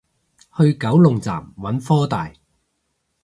[0.57, 2.33] 去九龍站揾科大